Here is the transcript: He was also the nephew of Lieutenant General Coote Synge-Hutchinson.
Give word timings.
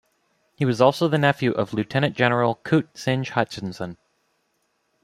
He 0.55 0.65
was 0.65 0.81
also 0.81 1.07
the 1.07 1.19
nephew 1.19 1.51
of 1.51 1.75
Lieutenant 1.75 2.15
General 2.15 2.55
Coote 2.63 2.97
Synge-Hutchinson. 2.97 3.97